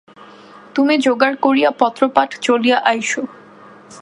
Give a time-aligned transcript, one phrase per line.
[0.75, 3.11] তুমি যোগাড় করিয়া পত্রপাঠ চলিয়া আইস।